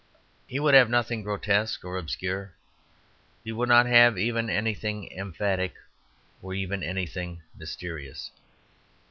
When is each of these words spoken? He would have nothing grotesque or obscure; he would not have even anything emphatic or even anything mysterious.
He 0.47 0.59
would 0.59 0.73
have 0.73 0.89
nothing 0.89 1.21
grotesque 1.21 1.85
or 1.85 1.95
obscure; 1.95 2.53
he 3.43 3.51
would 3.51 3.69
not 3.69 3.85
have 3.85 4.17
even 4.17 4.49
anything 4.49 5.11
emphatic 5.11 5.75
or 6.41 6.55
even 6.55 6.81
anything 6.81 7.43
mysterious. 7.55 8.31